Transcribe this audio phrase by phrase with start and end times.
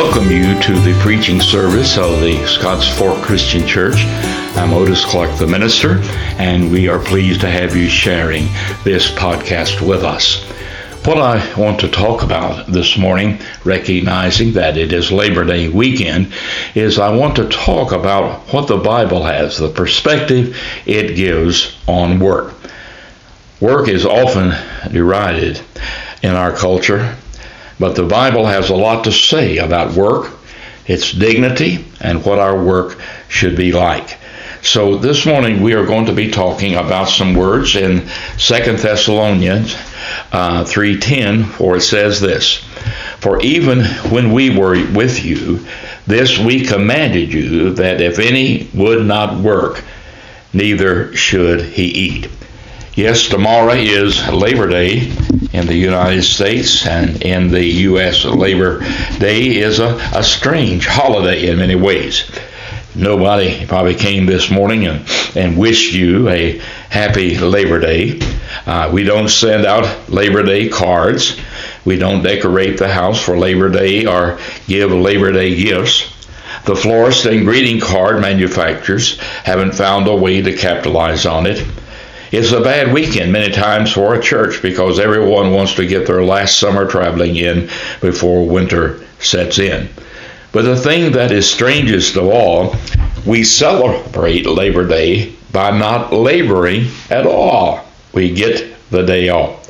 [0.00, 3.96] We welcome you to the preaching service of the Scotts Fork Christian Church.
[4.56, 5.98] I'm Odis Clark, the minister,
[6.38, 8.44] and we are pleased to have you sharing
[8.82, 10.42] this podcast with us.
[11.04, 16.32] What I want to talk about this morning, recognizing that it is Labor Day weekend,
[16.74, 20.56] is I want to talk about what the Bible has, the perspective
[20.86, 22.54] it gives on work.
[23.60, 24.54] Work is often
[24.90, 25.60] derided
[26.22, 27.18] in our culture,
[27.80, 30.30] but the Bible has a lot to say about work,
[30.86, 34.18] its dignity, and what our work should be like.
[34.62, 38.06] So this morning we are going to be talking about some words in 2
[38.76, 39.74] Thessalonians
[40.32, 42.56] uh, 3:10, for it says this:
[43.20, 45.66] For even when we were with you,
[46.06, 49.82] this we commanded you that if any would not work,
[50.52, 52.28] neither should he eat.
[53.00, 55.10] Yes, tomorrow is Labor Day
[55.54, 58.80] in the United States, and in the U.S., Labor
[59.18, 62.30] Day is a, a strange holiday in many ways.
[62.94, 66.58] Nobody probably came this morning and, and wished you a
[66.90, 68.20] happy Labor Day.
[68.66, 71.40] Uh, we don't send out Labor Day cards.
[71.86, 76.02] We don't decorate the house for Labor Day or give Labor Day gifts.
[76.66, 81.66] The florist and greeting card manufacturers haven't found a way to capitalize on it.
[82.32, 86.22] It's a bad weekend many times for a church because everyone wants to get their
[86.22, 87.68] last summer traveling in
[88.00, 89.88] before winter sets in.
[90.52, 92.76] But the thing that is strangest of all,
[93.26, 97.84] we celebrate Labor Day by not laboring at all.
[98.12, 99.68] We get the day off.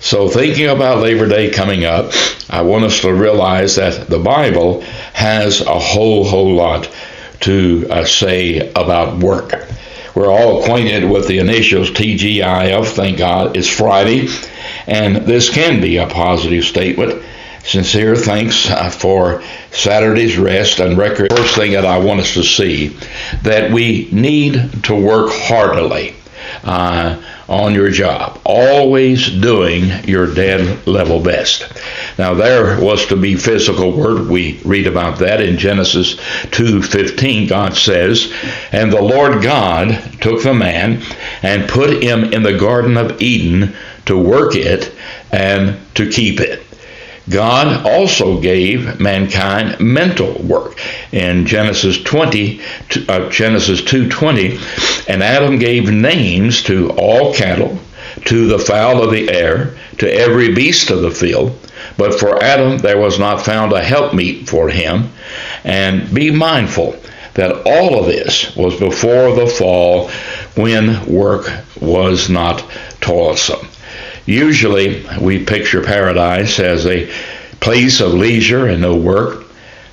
[0.00, 2.12] So, thinking about Labor Day coming up,
[2.50, 6.90] I want us to realize that the Bible has a whole, whole lot
[7.40, 9.66] to uh, say about work.
[10.14, 14.28] We're all acquainted with the initials TGIF, thank God it's Friday,
[14.86, 17.22] and this can be a positive statement.
[17.64, 19.42] Sincere thanks uh, for
[19.72, 21.32] Saturday's rest and record.
[21.34, 22.96] First thing that I want us to see
[23.42, 26.14] that we need to work heartily.
[26.62, 31.66] Uh, on your job, always doing your dead level best.
[32.18, 34.28] Now there was to be physical work.
[34.28, 36.16] We read about that in Genesis
[36.50, 37.46] 2:15.
[37.46, 38.32] God says,
[38.72, 41.02] "And the Lord God took the man
[41.42, 43.74] and put him in the garden of Eden
[44.06, 44.92] to work it
[45.32, 46.43] and to keep it."
[47.28, 50.78] God also gave mankind mental work.
[51.10, 52.60] In Genesis 20,
[53.08, 54.58] uh, Genesis 2:20,
[55.08, 57.78] and Adam gave names to all cattle,
[58.26, 61.58] to the fowl of the air, to every beast of the field.
[61.96, 65.10] But for Adam there was not found a helpmeet for him.
[65.64, 66.96] And be mindful
[67.34, 70.10] that all of this was before the fall
[70.56, 72.64] when work was not
[73.00, 73.68] toilsome.
[74.26, 77.10] Usually, we picture paradise as a
[77.60, 79.44] place of leisure and no work,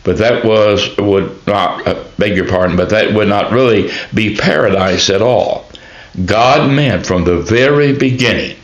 [0.03, 4.35] but that was would not uh, beg your pardon, but that would not really be
[4.35, 5.65] paradise at all.
[6.25, 8.57] God meant from the very beginning,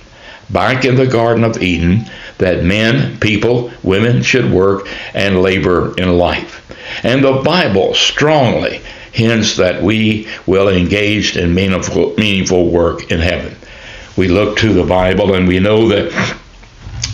[0.49, 2.05] back in the Garden of Eden,
[2.37, 6.63] that men, people, women should work and labor in life.
[7.03, 13.55] And the Bible strongly hints that we will engage in meaningful, meaningful work in heaven
[14.17, 16.35] we look to the Bible and we know that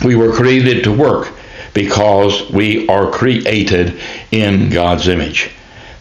[0.04, 1.32] we were created to work
[1.74, 4.00] because we are created
[4.30, 5.50] in God's image.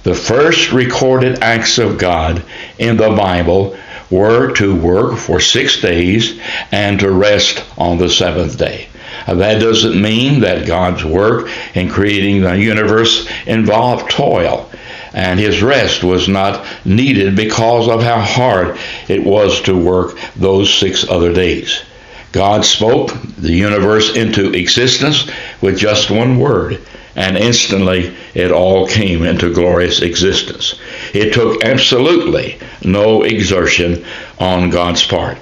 [0.04, 2.44] The first recorded acts of God
[2.78, 3.78] in the Bible
[4.10, 6.40] were to work for six days
[6.72, 8.88] and to rest on the seventh day.
[9.28, 14.70] That doesn't mean that God's work in creating the universe involved toil
[15.14, 20.74] and his rest was not needed because of how hard it was to work those
[20.74, 21.84] six other days.
[22.32, 25.30] God spoke the universe into existence
[25.62, 26.82] with just one word,
[27.16, 30.80] and instantly it all came into glorious existence.
[31.14, 34.04] It took absolutely no exertion
[34.40, 35.38] on God's part,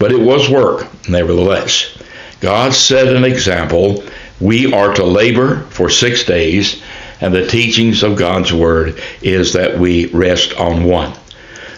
[0.00, 1.96] but it was work, nevertheless.
[2.40, 4.02] God set an example.
[4.40, 6.82] We are to labor for six days
[7.22, 11.14] and the teachings of God's Word is that we rest on one.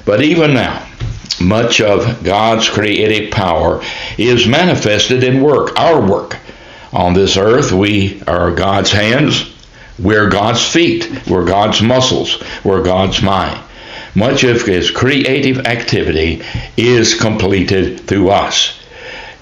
[0.06, 0.88] But even now,
[1.38, 3.82] much of God's creative power
[4.16, 6.38] is manifested in work, our work.
[6.94, 9.52] On this earth, we are God's hands,
[9.98, 13.60] we're God's feet, we're God's muscles, we're God's mind.
[14.14, 16.42] Much of His creative activity
[16.78, 18.80] is completed through us.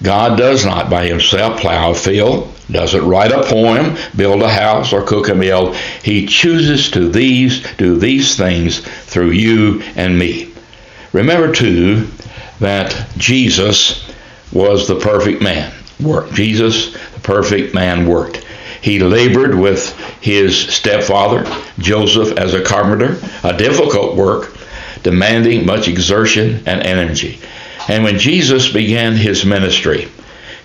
[0.01, 4.91] God does not by Himself plow a field, doesn't write a poem, build a house,
[4.91, 5.73] or cook a meal.
[6.03, 10.51] He chooses to these do these things through you and me.
[11.13, 12.07] Remember too
[12.59, 14.11] that Jesus
[14.51, 15.71] was the perfect man.
[16.01, 16.33] Worked.
[16.33, 18.43] Jesus, the perfect man, worked.
[18.81, 21.45] He labored with his stepfather,
[21.79, 24.57] Joseph, as a carpenter, a difficult work,
[25.03, 27.39] demanding much exertion and energy.
[27.87, 30.09] And when Jesus began his ministry,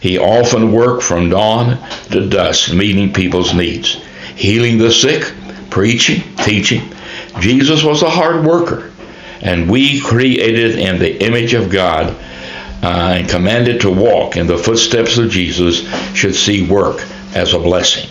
[0.01, 1.79] he often worked from dawn
[2.11, 3.95] to dusk, meeting people's needs,
[4.37, 5.33] healing the sick,
[5.71, 6.93] preaching, teaching.
[7.41, 8.91] Jesus was a hard worker,
[9.43, 12.17] and we created in the image of God
[12.83, 15.81] uh, and commanded to walk in the footsteps of Jesus
[16.15, 17.05] should see work
[17.35, 18.09] as a blessing.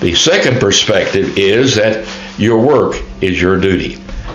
[0.00, 2.06] The second perspective is that
[2.38, 3.94] your work is your duty.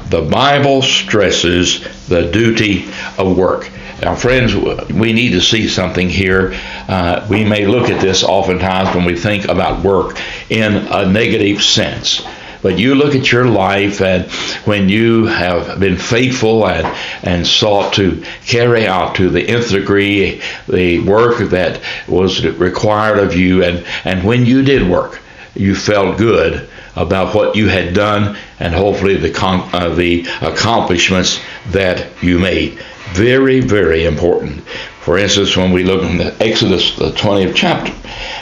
[0.09, 3.69] The Bible stresses the duty of work.
[4.01, 6.59] Now, friends, we need to see something here.
[6.88, 10.18] Uh, we may look at this oftentimes when we think about work
[10.50, 12.25] in a negative sense.
[12.63, 14.31] But you look at your life and
[14.65, 16.88] when you have been faithful and,
[17.21, 23.36] and sought to carry out to the nth degree the work that was required of
[23.36, 25.19] you, and, and when you did work,
[25.56, 29.33] you felt good about what you had done and hopefully the,
[29.74, 31.39] uh, the accomplishments
[31.69, 32.80] that you made.
[33.13, 34.62] Very, very important.
[35.01, 37.94] For instance, when we look in the Exodus, the 20th chapter,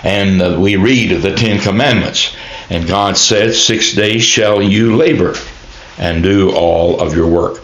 [0.03, 2.35] and uh, we read the Ten Commandments,
[2.69, 5.35] and God said, Six days shall you labor
[5.97, 7.61] and do all of your work.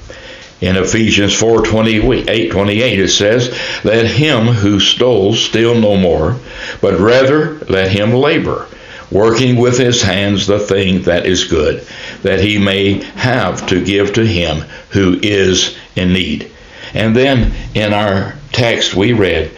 [0.62, 6.38] In Ephesians 4 28, 28, it says, Let him who stole steal no more,
[6.82, 8.68] but rather let him labor,
[9.12, 11.86] working with his hands the thing that is good,
[12.24, 14.60] that he may have to give to him
[14.90, 16.52] who is in need.
[16.94, 19.52] And then in our text we read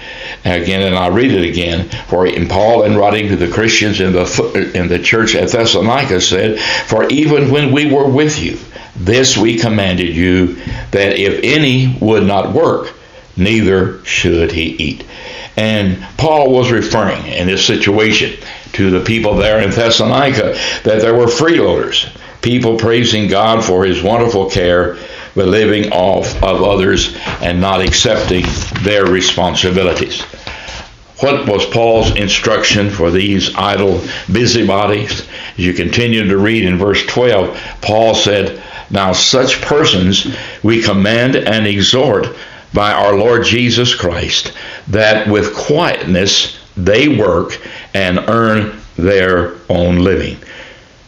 [0.44, 1.88] again, and I'll read it again.
[2.08, 6.20] For in Paul, in writing to the Christians in the in the church at Thessalonica,
[6.20, 8.58] said, "For even when we were with you,
[8.96, 10.58] this we commanded you,
[10.92, 12.94] that if any would not work,
[13.36, 15.04] neither should he eat."
[15.58, 18.40] And Paul was referring in this situation
[18.74, 22.08] to the people there in Thessalonica that there were freeloaders,
[22.42, 24.98] people praising God for his wonderful care
[25.34, 28.44] but living off of others and not accepting
[28.82, 30.22] their responsibilities.
[31.20, 35.22] What was Paul's instruction for these idle busybodies?
[35.22, 41.36] As you continue to read in verse 12, Paul said, Now such persons we command
[41.36, 42.36] and exhort
[42.74, 44.54] by our Lord Jesus Christ,
[44.88, 47.60] that with quietness they work
[47.94, 50.38] and earn their own living.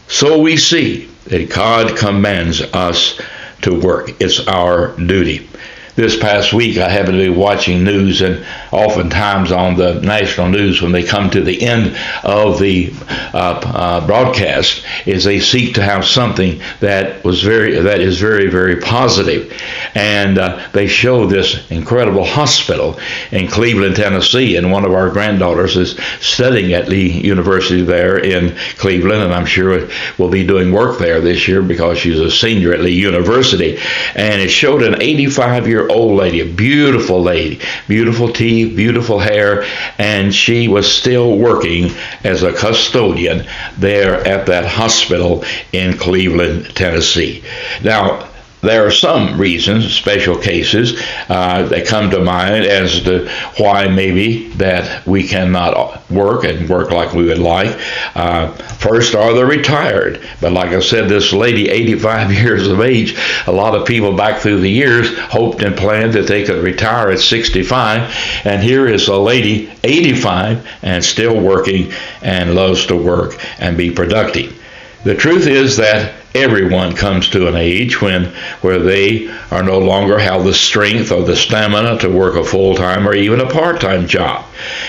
[0.08, 3.20] So we see that God commands us
[3.62, 4.20] to work.
[4.20, 5.48] It's our duty.
[5.96, 10.80] This past week, I happened to be watching news, and oftentimes on the national news,
[10.80, 12.92] when they come to the end of the
[13.34, 18.48] uh, uh, broadcast, is they seek to have something that was very that is very
[18.48, 19.52] very positive,
[19.96, 22.98] and uh, they show this incredible hospital
[23.32, 28.56] in Cleveland, Tennessee, and one of our granddaughters is studying at Lee University there in
[28.76, 29.88] Cleveland, and I'm sure
[30.18, 33.76] will be doing work there this year because she's a senior at Lee University,
[34.14, 39.64] and it showed an 85 year old lady, a beautiful lady, beautiful teeth, beautiful hair,
[39.98, 41.90] and she was still working
[42.24, 43.46] as a custodian
[43.78, 47.44] there at that hospital in Cleveland, Tennessee.
[47.84, 48.28] Now,
[48.62, 54.48] there are some reasons, special cases, uh, that come to mind as to why maybe
[54.50, 57.78] that we cannot work and work like we would like.
[58.14, 60.20] Uh, first are the retired.
[60.40, 64.40] But like I said, this lady, 85 years of age, a lot of people back
[64.40, 68.14] through the years hoped and planned that they could retire at 65.
[68.44, 73.90] And here is a lady, 85, and still working and loves to work and be
[73.90, 74.60] productive.
[75.02, 78.26] The truth is that everyone comes to an age when
[78.60, 83.08] where they are no longer have the strength or the stamina to work a full-time
[83.08, 84.44] or even a part-time job.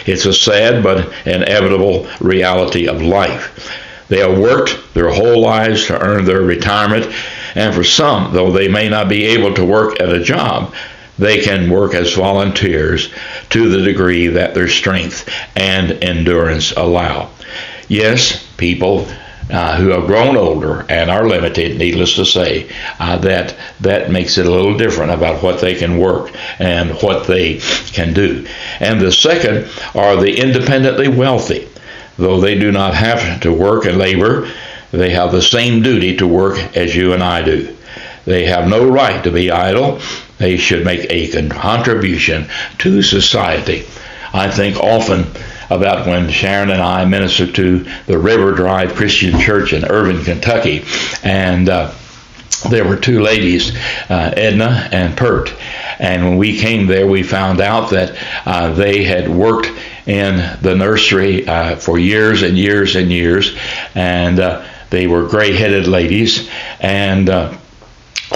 [0.06, 3.72] It's a sad but inevitable reality of life.
[4.10, 7.06] They have worked their whole lives to earn their retirement,
[7.56, 10.74] and for some, though they may not be able to work at a job,
[11.18, 13.14] they can work as volunteers
[13.52, 17.30] to the degree that their strength and endurance allow.
[17.88, 19.08] Yes, people
[19.52, 24.38] uh, who have grown older and are limited, needless to say, uh, that that makes
[24.38, 27.58] it a little different about what they can work and what they
[27.92, 28.48] can do.
[28.80, 31.68] And the second are the independently wealthy.
[32.18, 34.50] Though they do not have to work and labor,
[34.92, 37.76] they have the same duty to work as you and I do.
[38.26, 40.00] They have no right to be idle.
[40.38, 42.48] They should make a contribution
[42.80, 43.86] to society.
[44.34, 45.26] I think often
[45.72, 50.84] about when Sharon and I ministered to the River Drive Christian Church in Irvine, Kentucky,
[51.24, 51.94] and uh,
[52.70, 53.76] there were two ladies,
[54.10, 55.54] uh, Edna and Pert.
[56.00, 59.72] And when we came there, we found out that uh, they had worked
[60.06, 63.56] in the nursery uh, for years and years and years,
[63.96, 66.50] and uh, they were gray-headed ladies,
[66.80, 67.58] and uh,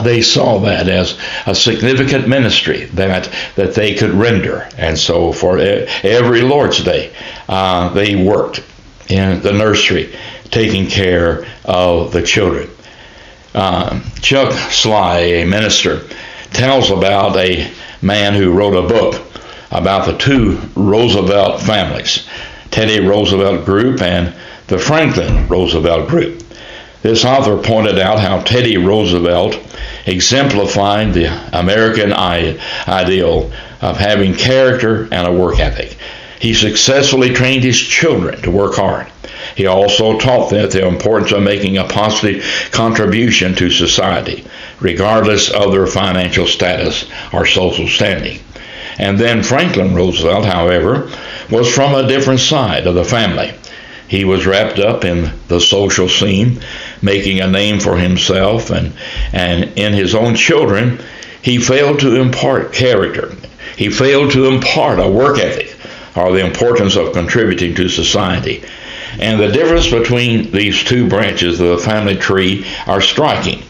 [0.04, 5.58] they saw that as a significant ministry that that they could render, and so for
[5.58, 7.14] every Lord's Day,
[7.48, 8.64] uh, they worked
[9.10, 10.14] in the nursery,
[10.52, 12.70] taking care of the children.
[13.54, 16.02] Uh, Chuck Sligh, a minister,
[16.52, 17.72] tells about a
[18.02, 19.22] man who wrote a book
[19.72, 22.28] about the two Roosevelt families,
[22.72, 24.34] Teddy Roosevelt Group and
[24.68, 26.45] the Franklin Roosevelt Group.
[27.06, 29.60] This author pointed out how Teddy Roosevelt
[30.08, 36.00] exemplified the American ideal of having character and a work ethic.
[36.40, 39.06] He successfully trained his children to work hard.
[39.56, 44.44] He also taught them the importance of making a positive contribution to society,
[44.80, 48.40] regardless of their financial status or social standing.
[48.98, 51.12] And then Franklin Roosevelt, however,
[51.52, 53.54] was from a different side of the family.
[54.08, 56.62] He was wrapped up in the social scene,
[57.02, 58.94] making a name for himself, and,
[59.34, 61.00] and in his own children,
[61.42, 63.36] he failed to impart character.
[63.78, 65.76] He failed to impart a work ethic
[66.16, 68.64] or the importance of contributing to society.
[69.20, 73.64] And the difference between these two branches of the family tree are striking.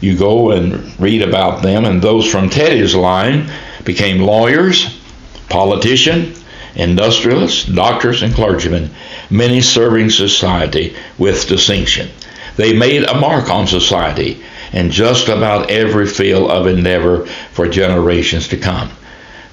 [0.00, 3.50] You go and read about them, and those from Teddy's line
[3.84, 5.00] became lawyers,
[5.48, 8.90] politicians, industrialists, doctors, and clergymen,
[9.30, 12.08] many serving society with distinction.
[12.56, 14.42] They made a mark on society
[14.72, 18.90] in just about every field of endeavor for generations to come.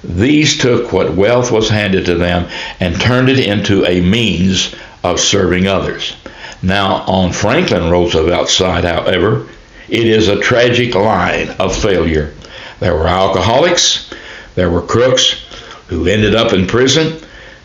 [0.02, 2.48] These took what wealth was handed to them
[2.80, 6.14] and turned it into a means of serving others.
[6.62, 9.48] Now, on Franklin Roosevelt's side, however,
[9.88, 12.32] it is a tragic line of failure.
[12.80, 14.10] There were alcoholics,
[14.54, 15.44] there were crooks
[15.88, 17.18] who ended up in prison,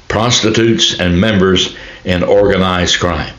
[0.07, 1.75] prostitutes, and members
[2.05, 3.33] in organized crime.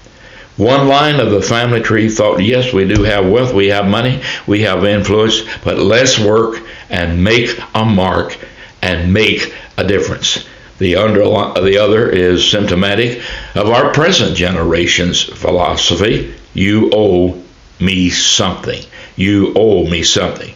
[0.57, 4.21] One line of the family tree thought, yes, we do have wealth, we have money,
[4.47, 8.37] we have influence, but let's work and make a mark
[8.83, 10.45] and make a difference.
[10.79, 13.23] The, underli- the other is symptomatic
[13.55, 16.35] of our present generation's philosophy.
[16.55, 17.43] You owe
[17.79, 18.83] me something.
[19.17, 20.55] You owe me something.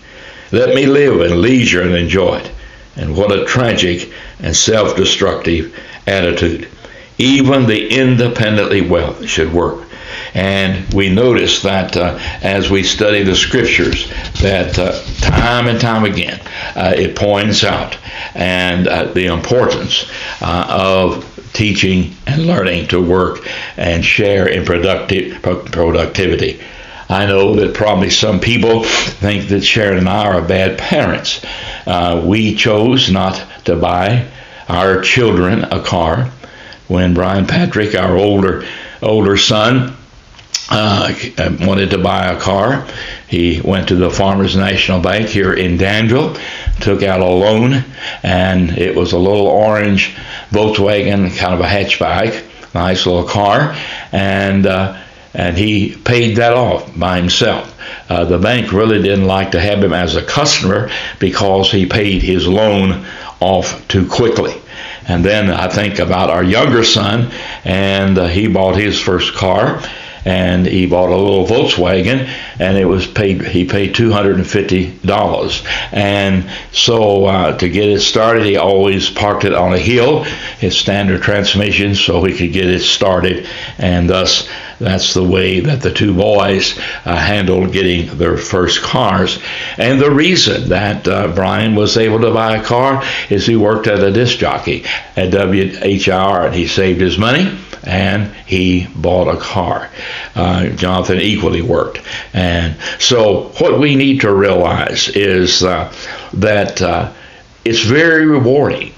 [0.53, 2.51] Let me live in leisure and enjoy it.
[2.97, 5.75] And what a tragic and self destructive
[6.07, 6.69] attitude.
[7.19, 9.89] Even the independently wealthy should work.
[10.35, 16.05] And we notice that uh, as we study the scriptures, that uh, time and time
[16.05, 16.41] again
[16.75, 17.97] uh, it points out
[18.35, 25.41] and uh, the importance uh, of teaching and learning to work and share in productive
[25.41, 26.61] productivity.
[27.09, 31.45] I know that probably some people think that Sharon and I are bad parents.
[31.87, 34.27] Uh, we chose not to buy
[34.69, 36.31] our children a car
[36.89, 38.67] when Brian Patrick, our older
[39.03, 39.97] older son,
[40.71, 41.15] uh,
[41.61, 42.87] wanted to buy a car.
[43.29, 46.37] He went to the Farmers National Bank here in Danville,
[46.81, 47.85] took out a loan,
[48.23, 50.15] and it was a little orange
[50.51, 53.77] Volkswagen, kind of a hatchback, nice little car,
[54.13, 55.01] and uh,
[55.35, 57.71] and he paid that off by himself.
[58.09, 62.23] Uh, the bank really didn't like to have him as a customer because he paid
[62.23, 63.05] his loan
[63.41, 64.55] off too quickly.
[65.07, 67.31] And then I think about our younger son,
[67.65, 69.83] and uh, he bought his first car
[70.25, 72.29] and he bought a little Volkswagen,
[72.59, 73.43] and it was paid.
[73.43, 75.63] He paid two hundred and fifty dollars,
[75.93, 80.77] and so uh, to get it started, he always parked it on a hill, his
[80.77, 83.47] standard transmission, so he could get it started,
[83.79, 89.39] and thus that's the way that the two boys uh, handled getting their first cars.
[89.79, 93.87] And the reason that uh, Brian was able to buy a car is he worked
[93.87, 94.85] at a disc jockey
[95.17, 99.91] at WHR and he saved his money and he bought a car.
[100.35, 102.01] Uh, Jonathan equally worked.
[102.33, 105.93] And so, what we need to realize is uh,
[106.35, 107.13] that uh,
[107.65, 108.93] it's very rewarding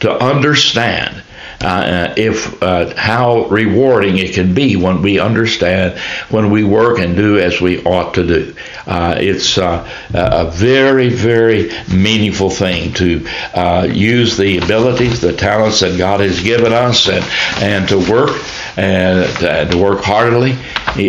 [0.00, 1.22] to understand.
[1.62, 5.96] Uh, if uh, how rewarding it can be when we understand
[6.30, 8.54] when we work and do as we ought to do.
[8.86, 15.80] Uh, it's uh, a very, very meaningful thing to uh, use the abilities, the talents
[15.80, 17.24] that God has given us, and
[17.62, 18.30] and to work
[18.76, 20.52] and to, work heartily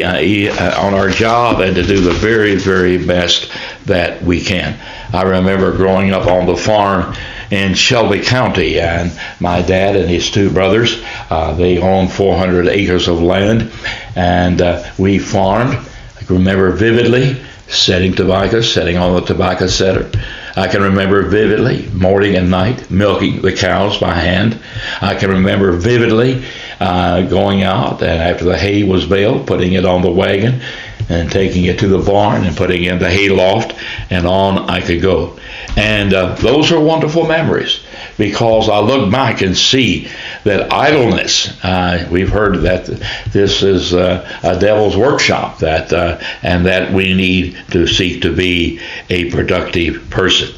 [0.03, 3.51] uh, on our job and to do the very, very best
[3.85, 4.77] that we can.
[5.13, 7.15] I remember growing up on the farm
[7.53, 13.07] in Shelby County, and my dad and his two brothers, uh, they owned 400 acres
[13.07, 13.71] of land,
[14.15, 15.73] and uh, we farmed.
[16.19, 20.09] I can remember vividly setting tobacco, setting on the tobacco setter,
[20.55, 24.59] I can remember vividly morning and night milking the cows by hand.
[25.01, 26.45] I can remember vividly
[26.79, 30.61] uh, going out and after the hay was baled, putting it on the wagon
[31.09, 33.73] and taking it to the barn and putting in the hay loft,
[34.09, 35.37] and on I could go.
[35.75, 37.79] And uh, those are wonderful memories
[38.17, 40.07] because I look back and see
[40.43, 42.85] that idleness, uh, we've heard that
[43.31, 48.35] this is uh, a devil's workshop, that uh, and that we need to seek to
[48.35, 48.79] be
[49.09, 50.53] a productive person.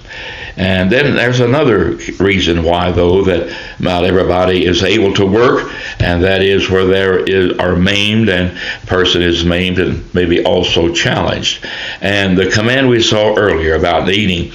[0.58, 5.70] And then there's another reason why, though, that not everybody is able to work,
[6.00, 10.94] and that is where there is, are maimed and person is maimed and maybe also
[10.94, 11.66] challenged.
[12.00, 14.54] And the command we saw earlier about eating,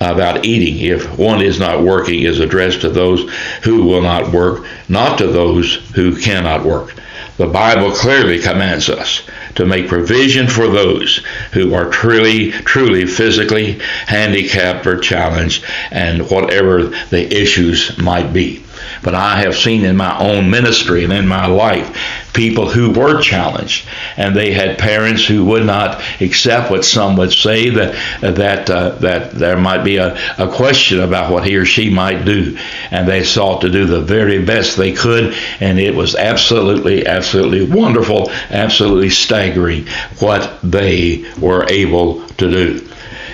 [0.00, 3.30] about eating, if one is not working, is addressed to those
[3.62, 6.94] who will not work, not to those who cannot work.
[7.38, 9.22] The Bible clearly commands us
[9.54, 16.92] to make provision for those who are truly, truly physically handicapped or challenged and whatever
[17.10, 18.62] the issues might be.
[19.02, 21.96] But I have seen in my own ministry and in my life
[22.32, 27.32] people who were challenged, and they had parents who would not accept what some would
[27.32, 31.64] say that that uh, that there might be a, a question about what he or
[31.64, 32.56] she might do,
[32.90, 37.64] and they sought to do the very best they could, and it was absolutely, absolutely
[37.64, 39.86] wonderful, absolutely staggering
[40.20, 42.88] what they were able to do.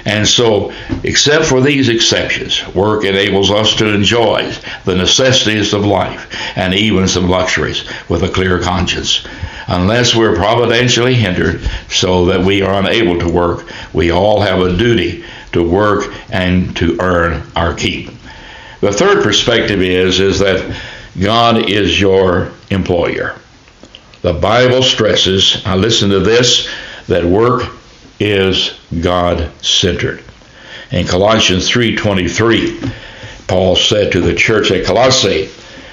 [0.04, 0.72] And so,
[1.04, 4.52] except for these exceptions, work enables us to enjoy
[4.84, 9.26] the necessities of life and even some luxuries with a clear conscience.
[9.66, 14.76] Unless we're providentially hindered so that we are unable to work, we all have a
[14.76, 18.10] duty to work and to earn our keep.
[18.80, 20.80] The third perspective is, is that
[21.20, 23.34] God is your employer.
[24.22, 26.68] The Bible stresses, I listen to this,
[27.06, 27.70] that work
[28.20, 30.22] is God centered.
[30.90, 32.78] In Colossians 3:23,
[33.46, 35.48] Paul said to the church at Colossae,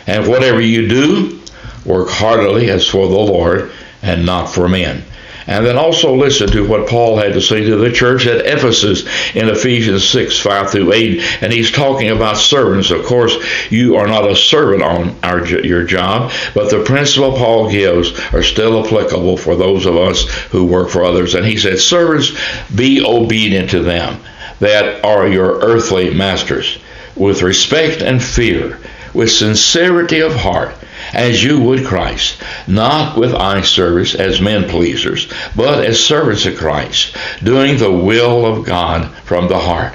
[0.08, 1.40] "And whatever you do,
[1.84, 3.72] work heartily as for the Lord
[4.02, 5.04] and not for men."
[5.48, 9.06] And then also listen to what Paul had to say to the church at Ephesus
[9.36, 11.44] in Ephesians 6, 5 through 8.
[11.44, 12.90] And he's talking about servants.
[12.90, 13.36] Of course,
[13.70, 18.42] you are not a servant on our, your job, but the principle Paul gives are
[18.42, 21.36] still applicable for those of us who work for others.
[21.36, 22.32] And he said, Servants,
[22.74, 24.20] be obedient to them
[24.60, 26.80] that are your earthly masters
[27.16, 28.80] with respect and fear,
[29.14, 30.74] with sincerity of heart
[31.16, 36.58] as you would Christ, not with eye service as men pleasers, but as servants of
[36.58, 39.94] Christ, doing the will of God from the heart,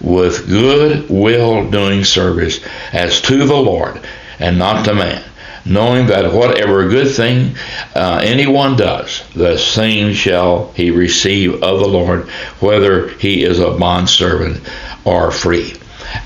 [0.00, 2.60] with good will doing service
[2.92, 4.00] as to the Lord
[4.38, 5.24] and not to man,
[5.64, 7.56] knowing that whatever good thing
[7.94, 12.28] uh, anyone does, the same shall he receive of the Lord,
[12.60, 14.62] whether he is a bondservant
[15.04, 15.74] or free.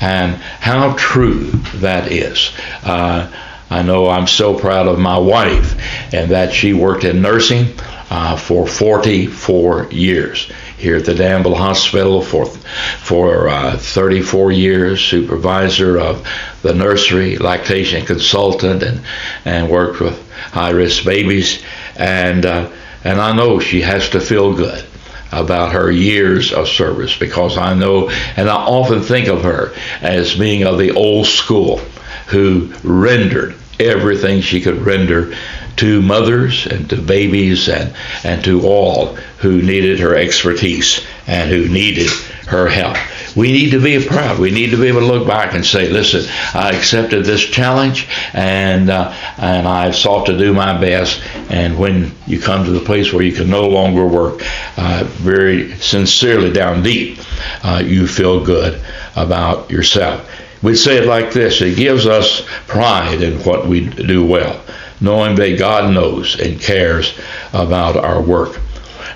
[0.00, 2.50] And how true that is.
[2.82, 3.30] Uh,
[3.70, 5.74] I know I'm so proud of my wife
[6.12, 7.74] and that she worked in nursing
[8.10, 15.98] uh, for 44 years here at the Danville Hospital for for uh, 34 years, supervisor
[15.98, 16.26] of
[16.62, 19.00] the nursery, lactation consultant, and
[19.44, 20.20] and worked with
[20.52, 21.62] high risk babies,
[21.96, 22.70] and uh,
[23.02, 24.84] and I know she has to feel good
[25.32, 30.36] about her years of service because I know, and I often think of her as
[30.36, 31.80] being of the old school
[32.26, 35.34] who rendered everything she could render
[35.76, 41.68] to mothers and to babies and, and to all who needed her expertise and who
[41.68, 42.10] needed
[42.46, 42.96] her help.
[43.36, 44.38] We need to be proud.
[44.38, 48.06] We need to be able to look back and say, listen, I accepted this challenge
[48.32, 51.20] and, uh, and I've sought to do my best.
[51.50, 54.42] And when you come to the place where you can no longer work,
[54.76, 57.18] uh, very sincerely down deep,
[57.64, 58.80] uh, you feel good
[59.16, 60.30] about yourself.
[60.64, 64.64] We'd say it like this it gives us pride in what we do well,
[64.98, 67.18] knowing that God knows and cares
[67.52, 68.58] about our work.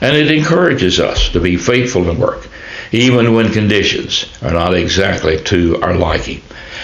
[0.03, 2.47] And it encourages us to be faithful in work,
[2.93, 6.43] even when conditions are not exactly to our liking.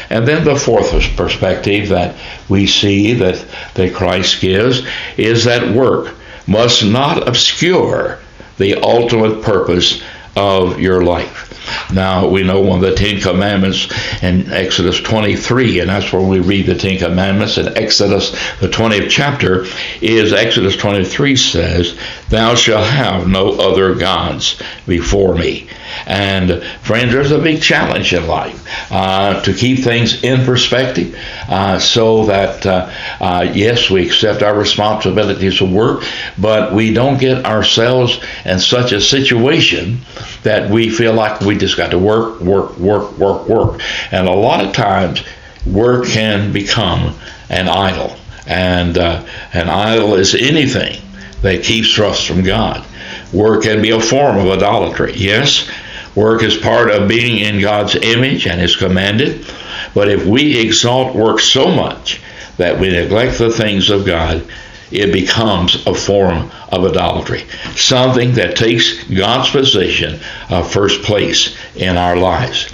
[0.09, 2.17] And then the fourth perspective that
[2.49, 4.81] we see that, that Christ gives
[5.19, 6.15] is that work
[6.47, 8.19] must not obscure
[8.57, 10.03] the ultimate purpose
[10.37, 11.44] of your life.
[11.93, 13.89] Now, we know one of the Ten Commandments
[14.23, 19.09] in Exodus 23, and that's where we read the Ten Commandments in Exodus, the 20th
[19.11, 19.67] chapter,
[20.01, 21.99] is Exodus 23 says,
[22.29, 25.69] Thou shalt have no other gods before me.
[26.07, 31.79] And friends, there's a big challenge in life uh, to keep things in perspective uh,
[31.79, 36.05] so that, uh, uh, yes, we accept our responsibilities of work,
[36.39, 39.99] but we don't get ourselves in such a situation
[40.43, 43.81] that we feel like we just got to work, work, work, work, work.
[44.11, 45.23] And a lot of times,
[45.67, 47.15] work can become
[47.49, 48.17] an idol.
[48.47, 51.01] And uh, an idol is anything
[51.43, 52.85] that keeps us from God.
[53.33, 55.15] Work can be a form of idolatry.
[55.17, 55.69] Yes,
[56.15, 59.47] work is part of being in God's image and is commanded.
[59.95, 62.21] But if we exalt work so much
[62.57, 64.47] that we neglect the things of God,
[64.91, 71.97] it becomes a form of idolatry, something that takes God's position of first place in
[71.97, 72.73] our lives.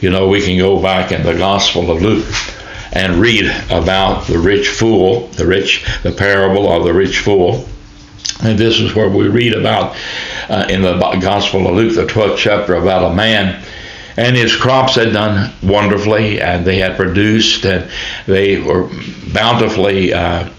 [0.00, 2.26] You know, we can go back in the Gospel of Luke
[2.92, 7.68] and read about the rich fool, the rich, the parable of the rich fool.
[8.42, 9.96] And this is where we read about
[10.48, 13.64] uh, in the Gospel of Luke, the 12th chapter, about a man
[14.18, 17.88] and his crops had done wonderfully, and they had produced, and
[18.26, 18.90] they were
[19.32, 20.50] bountifully uh,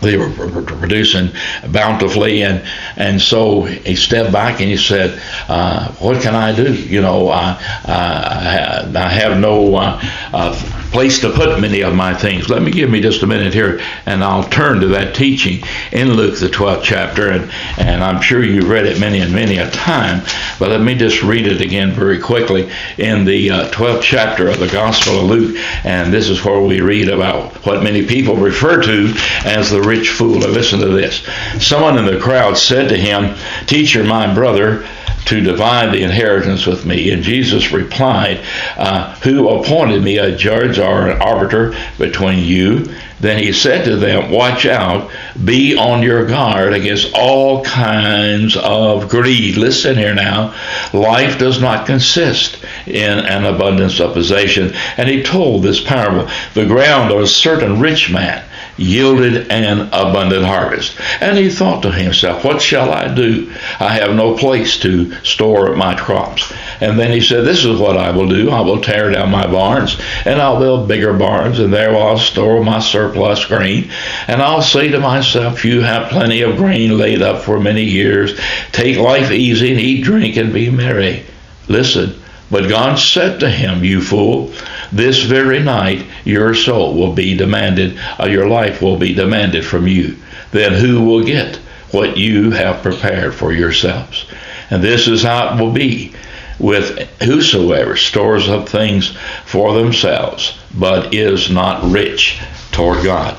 [0.00, 1.30] they were producing
[1.68, 2.64] bountifully, and
[2.96, 6.74] and so he stepped back and he said, uh, "What can I do?
[6.74, 10.00] You know, I, I, I have no uh,
[10.32, 13.52] uh, place to put many of my things." Let me give me just a minute
[13.52, 18.22] here, and I'll turn to that teaching in Luke the 12th chapter, and and I'm
[18.22, 20.22] sure you've read it many and many a time,
[20.58, 24.58] but let me just read it again very quickly in the 12th uh, chapter of
[24.58, 28.80] the Gospel of Luke, and this is where we read about what many people refer
[28.82, 29.12] to
[29.44, 30.38] as the rich fool.
[30.38, 31.26] Now listen to this.
[31.58, 34.86] Someone in the crowd said to him, Teacher, my brother,
[35.26, 37.10] to divide the inheritance with me.
[37.10, 38.44] And Jesus replied,
[38.76, 42.94] uh, Who appointed me a judge or an arbiter between you?
[43.20, 45.10] Then he said to them, Watch out,
[45.44, 49.56] be on your guard against all kinds of greed.
[49.56, 50.54] Listen here now.
[50.92, 54.74] Life does not consist in an abundance of possession.
[54.96, 58.44] And he told this parable the ground of a certain rich man
[58.76, 60.98] yielded an abundant harvest.
[61.20, 63.52] And he thought to himself, What shall I do?
[63.80, 66.52] I have no place to store my crops.
[66.80, 68.50] And then he said, This is what I will do.
[68.50, 72.62] I will tear down my barns, and I'll build bigger barns, and there I'll store
[72.64, 73.90] my surplus grain.
[74.26, 78.38] And I'll say to myself, You have plenty of grain laid up for many years.
[78.72, 81.24] Take life easy and eat, drink, and be merry.
[81.68, 82.20] Listen.
[82.50, 84.52] But God said to him, You fool,
[84.92, 89.88] this very night your soul will be demanded, uh, your life will be demanded from
[89.88, 90.16] you.
[90.50, 91.56] Then who will get
[91.90, 94.26] what you have prepared for yourselves?
[94.70, 96.14] And this is how it will be
[96.58, 102.38] with whosoever stores up things for themselves, but is not rich
[102.70, 103.36] toward God.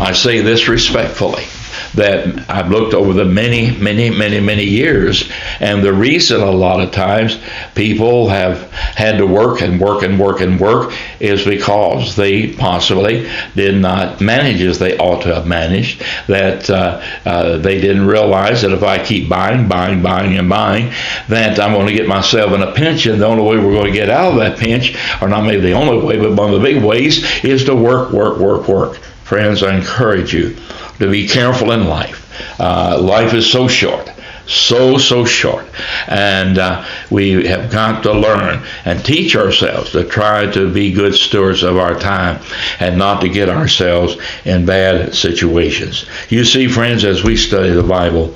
[0.00, 1.44] I say this respectfully
[1.94, 5.30] that I've looked over the many, many, many, many years.
[5.60, 7.38] And the reason a lot of times
[7.74, 13.28] people have had to work and work and work and work is because they possibly
[13.54, 16.02] did not manage as they ought to have managed.
[16.28, 20.92] That uh, uh, they didn't realize that if I keep buying, buying, buying, and buying,
[21.28, 23.06] that I'm going to get myself in a pinch.
[23.06, 25.62] And the only way we're going to get out of that pinch, or not maybe
[25.62, 29.00] the only way, but one of the big ways, is to work, work, work, work.
[29.26, 30.56] Friends, I encourage you
[30.98, 32.22] to be careful in life.
[32.60, 34.10] Uh, life is so short
[34.46, 35.66] so so short.
[36.06, 41.14] And uh, we have got to learn and teach ourselves to try to be good
[41.14, 42.40] stewards of our time
[42.80, 46.06] and not to get ourselves in bad situations.
[46.28, 48.34] You see friends as we study the bible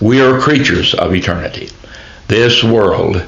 [0.00, 1.70] we are creatures of eternity.
[2.26, 3.24] This world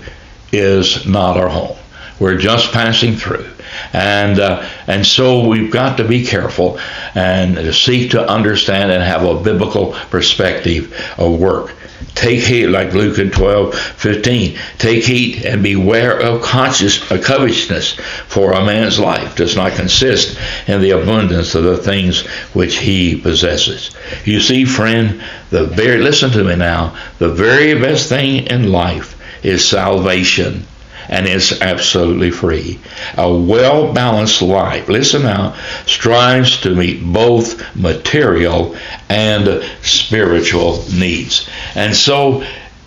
[0.52, 1.76] is not our home.
[2.18, 3.48] We're just passing through
[3.94, 6.78] and uh, and so we've got to be careful
[7.14, 11.72] and seek to understand and have a biblical perspective of work.
[12.14, 14.58] Take heed, like Luke in 12, 15.
[14.78, 17.94] Take heed and beware of conscious of covetousness,
[18.26, 23.16] for a man's life does not consist in the abundance of the things which he
[23.16, 23.90] possesses.
[24.24, 29.16] You see, friend, the very listen to me now, the very best thing in life
[29.44, 30.66] is salvation
[31.08, 32.78] and it's absolutely free.
[33.16, 38.76] A well balanced life, listen now, strives to meet both material
[39.08, 41.48] and spiritual needs.
[41.74, 42.44] And so,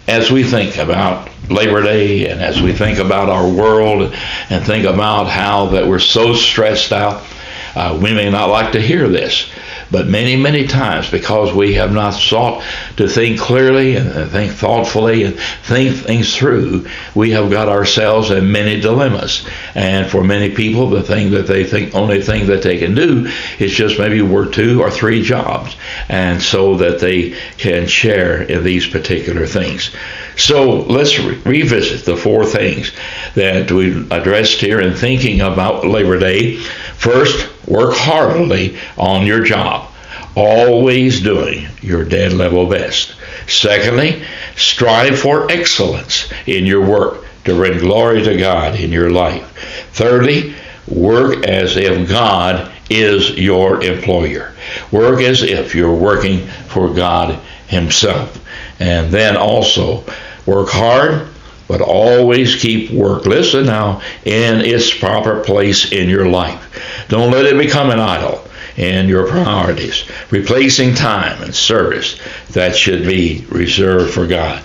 [0.08, 4.13] as we think about Labor Day and as we think about our world
[4.49, 7.23] and think about how that we're so stressed out,
[7.75, 9.49] uh, we may not like to hear this,
[9.89, 12.63] But many, many times, because we have not sought
[12.97, 18.52] to think clearly and think thoughtfully and think things through, we have got ourselves in
[18.52, 19.47] many dilemmas.
[19.76, 23.32] And for many people, the thing that they think, only thing that they can do
[23.60, 25.76] is just maybe work two or three jobs,
[26.10, 29.91] and so that they can share in these particular things.
[30.36, 32.91] So let's re- revisit the four things
[33.36, 36.62] that we addressed here in thinking about Labor Day.
[37.08, 39.89] First, work heartily on your job,
[40.36, 43.15] always doing your dead level best.
[43.48, 44.24] Secondly,
[44.58, 49.50] strive for excellence in your work to bring glory to God in your life.
[49.93, 50.54] Thirdly,
[50.86, 54.54] work as if God is your employer.
[54.91, 58.38] Work as if you're working for God Himself.
[58.82, 60.04] And then also,
[60.48, 61.28] Work hard,
[61.67, 63.25] but always keep work.
[63.25, 67.06] Listen now, in its proper place in your life.
[67.10, 68.43] Don't let it become an idol
[68.77, 72.19] in your priorities, replacing time and service
[72.51, 74.62] that should be reserved for God.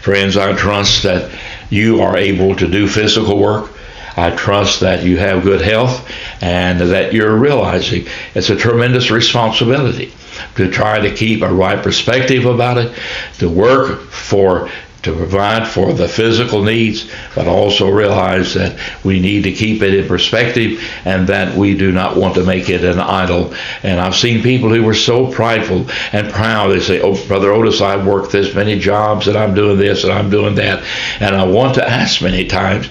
[0.00, 1.30] Friends, I trust that
[1.68, 3.70] you are able to do physical work.
[4.16, 6.10] I trust that you have good health
[6.42, 10.12] and that you're realizing it's a tremendous responsibility
[10.56, 12.98] to try to keep a right perspective about it,
[13.38, 14.70] to work for
[15.02, 19.94] to provide for the physical needs, but also realize that we need to keep it
[19.94, 23.54] in perspective and that we do not want to make it an idol.
[23.82, 26.68] And I've seen people who were so prideful and proud.
[26.68, 30.12] They say, Oh, Brother Odis, I've worked this many jobs and I'm doing this and
[30.12, 30.84] I'm doing that.
[31.20, 32.88] And I want to ask many times,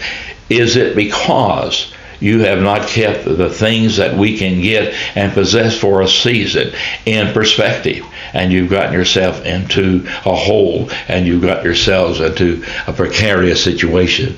[0.49, 5.77] is it because you have not kept the things that we can get and possess
[5.77, 6.73] for a season
[7.05, 8.05] in perspective.
[8.33, 14.37] And you've gotten yourself into a hole and you've got yourselves into a precarious situation.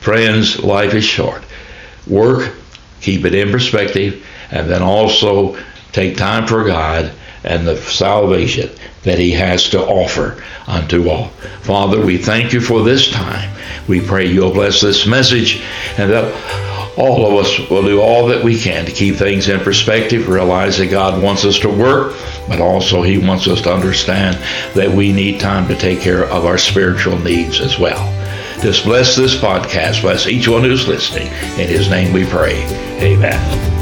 [0.00, 1.42] Friends, life is short.
[2.06, 2.54] Work,
[3.00, 5.58] keep it in perspective, and then also
[5.92, 7.12] take time for God
[7.42, 8.70] and the salvation
[9.02, 11.28] that He has to offer unto all.
[11.62, 13.50] Father, we thank you for this time.
[13.88, 15.62] We pray you'll bless this message
[15.96, 16.65] and that
[16.96, 20.78] all of us will do all that we can to keep things in perspective, realize
[20.78, 22.16] that God wants us to work,
[22.48, 24.36] but also He wants us to understand
[24.74, 28.12] that we need time to take care of our spiritual needs as well.
[28.62, 31.26] Just bless this podcast, bless each one who's listening.
[31.58, 32.62] In His name we pray.
[33.00, 33.75] Amen.